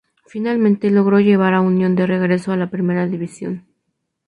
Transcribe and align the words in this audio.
Finalmente 0.25 0.89
logró 0.89 1.19
llevar 1.19 1.53
a 1.53 1.61
Unión 1.61 1.95
de 1.95 2.07
regreso 2.07 2.51
a 2.51 2.57
la 2.57 2.71
Primera 2.71 3.05
División. 3.05 3.67